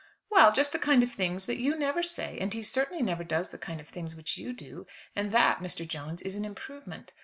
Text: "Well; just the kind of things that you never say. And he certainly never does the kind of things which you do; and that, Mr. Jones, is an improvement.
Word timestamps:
"Well; 0.31 0.51
just 0.51 0.71
the 0.71 0.79
kind 0.79 1.03
of 1.03 1.11
things 1.11 1.45
that 1.45 1.59
you 1.59 1.75
never 1.77 2.01
say. 2.01 2.39
And 2.39 2.51
he 2.55 2.63
certainly 2.63 3.03
never 3.03 3.23
does 3.23 3.51
the 3.51 3.59
kind 3.59 3.79
of 3.79 3.87
things 3.87 4.15
which 4.15 4.35
you 4.35 4.51
do; 4.51 4.87
and 5.15 5.31
that, 5.31 5.59
Mr. 5.59 5.87
Jones, 5.87 6.23
is 6.23 6.35
an 6.35 6.43
improvement. 6.43 7.13